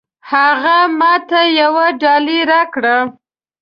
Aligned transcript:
هغه 0.31 0.77
ماته 0.99 1.41
يوه 1.61 1.85
ډالۍ 2.01 2.39
راکړه. 2.51 2.97